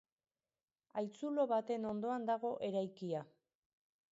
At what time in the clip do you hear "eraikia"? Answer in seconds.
2.71-3.25